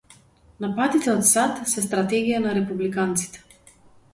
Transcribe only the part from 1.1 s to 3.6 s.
од САД се стратегија на републиканците